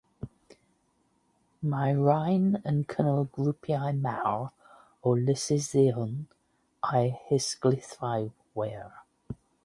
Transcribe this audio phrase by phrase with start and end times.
[1.73, 4.47] Mae'r rhain yn cynnal grwpiau mawr
[5.09, 6.15] o lysysyddion
[6.93, 8.89] a'u hysglyfaethwyr.